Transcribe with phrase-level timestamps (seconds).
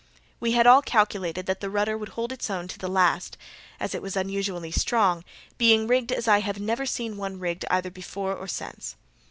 [0.39, 3.37] We had all calculated that the rudder would hold its own to the last,
[3.79, 5.23] as it was unusually strong,
[5.59, 8.95] being rigged as I have never seen one rigged either before or since.